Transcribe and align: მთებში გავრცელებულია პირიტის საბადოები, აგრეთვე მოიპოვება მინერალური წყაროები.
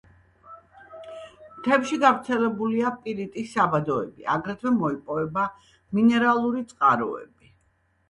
მთებში 1.57 1.99
გავრცელებულია 2.05 2.93
პირიტის 3.05 3.55
საბადოები, 3.59 4.29
აგრეთვე 4.41 4.75
მოიპოვება 4.83 5.49
მინერალური 5.97 6.69
წყაროები. 6.75 7.59